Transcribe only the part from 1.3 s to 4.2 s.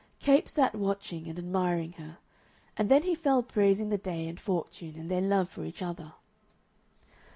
admiring her, and then he fell praising the